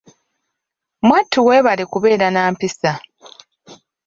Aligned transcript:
Mwattu 1.07 1.39
weebale 1.47 1.83
kubeera 1.91 2.27
na 2.31 2.41
mpisa. 2.53 2.91